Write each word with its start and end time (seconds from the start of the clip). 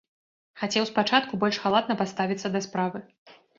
Хацеў 0.61 0.87
спачатку 0.91 1.39
больш 1.45 1.61
халатна 1.67 1.99
паставіцца 2.01 2.47
да 2.57 2.65
справы. 2.71 3.07